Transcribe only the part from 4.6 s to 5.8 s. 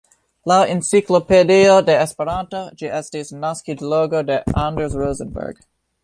Anders Rosenberg.